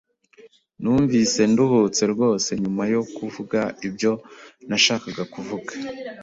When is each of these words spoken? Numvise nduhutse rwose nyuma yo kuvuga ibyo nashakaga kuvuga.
Numvise 0.81 1.41
nduhutse 1.51 2.03
rwose 2.13 2.49
nyuma 2.61 2.83
yo 2.93 3.01
kuvuga 3.15 3.59
ibyo 3.87 4.11
nashakaga 4.67 5.23
kuvuga. 5.33 5.71